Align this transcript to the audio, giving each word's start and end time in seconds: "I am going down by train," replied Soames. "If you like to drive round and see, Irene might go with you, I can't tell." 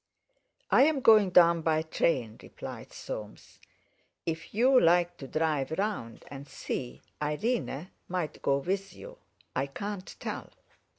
"I 0.71 0.85
am 0.85 1.01
going 1.01 1.29
down 1.29 1.61
by 1.61 1.83
train," 1.83 2.39
replied 2.41 2.91
Soames. 2.91 3.59
"If 4.25 4.51
you 4.51 4.79
like 4.79 5.15
to 5.17 5.27
drive 5.27 5.69
round 5.77 6.25
and 6.29 6.47
see, 6.47 7.03
Irene 7.21 7.91
might 8.07 8.41
go 8.41 8.57
with 8.57 8.95
you, 8.95 9.19
I 9.55 9.67
can't 9.67 10.15
tell." 10.19 10.49